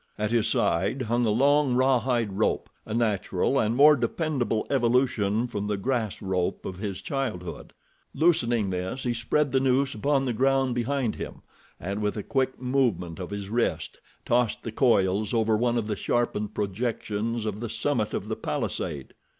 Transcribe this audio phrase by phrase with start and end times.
[0.17, 5.77] At his side hung a long, rawhide rope—a natural and more dependable evolution from the
[5.77, 7.71] grass rope of his childhood.
[8.15, 11.43] Loosening this, he spread the noose upon the ground behind him,
[11.79, 15.95] and with a quick movement of his wrist tossed the coils over one of the
[15.95, 19.13] sharpened projections of the summit of the palisade.